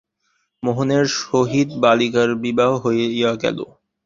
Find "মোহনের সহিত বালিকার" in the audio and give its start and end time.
0.63-2.29